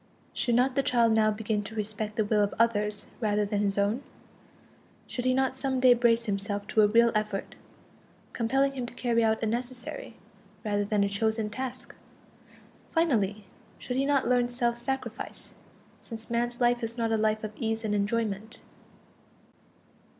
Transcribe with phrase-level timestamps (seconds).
[0.33, 3.77] Should not the child now begin to respect the will of others rather than his
[3.77, 4.01] own?
[5.05, 7.55] Should he not some day brace himself to a real effort,
[8.33, 10.15] compelling him to carry out a necessary,
[10.65, 11.93] rather than a chosen, task?
[12.91, 13.45] Finally,
[13.77, 15.53] should he not learn self sacrifice,
[15.99, 18.59] since man's life is not a life of ease and enjoyment?